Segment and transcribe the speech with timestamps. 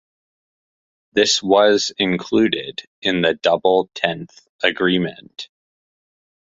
[1.13, 5.47] This was included in the Double Tenth Agreement.